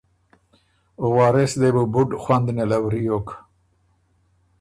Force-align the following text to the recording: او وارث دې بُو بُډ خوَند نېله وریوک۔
او 1.01 1.05
وارث 1.17 1.51
دې 1.61 1.69
بُو 1.75 1.83
بُډ 1.93 2.09
خوَند 2.21 2.47
نېله 2.57 2.77
وریوک۔ 2.81 3.27